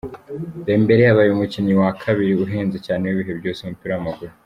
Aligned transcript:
Dembele 0.65 1.03
abaye 1.11 1.29
umukinnyi 1.31 1.73
wa 1.81 1.91
kabiri 2.01 2.33
uhenze 2.45 2.77
cyane 2.85 3.03
w'ibihe 3.05 3.33
byose 3.39 3.59
mu 3.63 3.69
mupira 3.73 3.93
w'amaguru. 3.95 4.31